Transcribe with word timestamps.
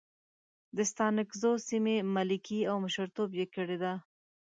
د 0.75 0.77
ستانکزو 0.91 1.51
سیمې 1.69 1.95
ملکي 2.15 2.59
او 2.69 2.75
مشرتوب 2.85 3.29
یې 3.39 3.45
کړی 3.55 3.77
دی. 3.83 3.93